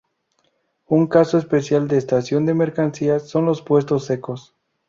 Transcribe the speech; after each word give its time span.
Un 0.87 1.05
caso 1.05 1.37
especial 1.37 1.87
de 1.87 1.99
estación 1.99 2.47
de 2.47 2.55
mercancías 2.55 3.29
son 3.29 3.45
los 3.45 3.61
puertos 3.61 4.03
secos. 4.05 4.55